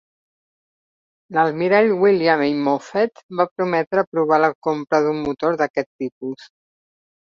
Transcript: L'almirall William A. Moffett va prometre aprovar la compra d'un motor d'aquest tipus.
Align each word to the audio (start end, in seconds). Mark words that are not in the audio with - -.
L'almirall 1.37 1.91
William 2.05 2.41
A. 2.47 2.49
Moffett 2.69 3.23
va 3.41 3.47
prometre 3.59 4.05
aprovar 4.05 4.41
la 4.45 4.53
compra 4.69 5.03
d'un 5.09 5.21
motor 5.29 5.61
d'aquest 5.63 5.91
tipus. 6.03 6.53